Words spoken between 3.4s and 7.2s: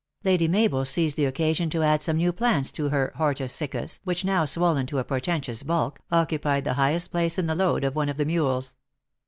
siccus, which, now swollen to a portentous bulk, occupied the highest